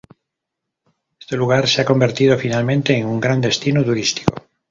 [1.21, 4.33] Este lugar se ha convertido finalmente en un gran destino turístico.